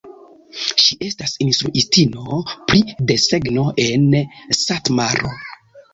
[0.61, 2.39] Ŝi estas instruistino
[2.71, 2.81] pri
[3.13, 4.09] desegno en
[4.63, 5.35] Satmaro.